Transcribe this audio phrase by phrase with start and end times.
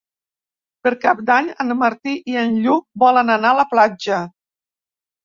[0.85, 4.23] Per Cap d'Any en Martí i en Lluc volen anar a la platja.